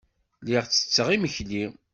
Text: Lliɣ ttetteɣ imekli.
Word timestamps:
Lliɣ 0.41 0.63
ttetteɣ 0.65 1.07
imekli. 1.15 1.65